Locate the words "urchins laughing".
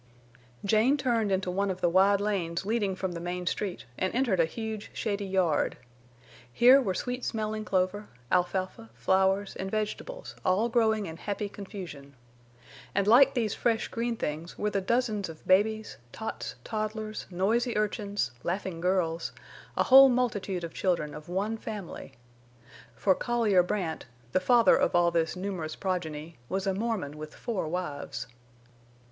17.77-18.81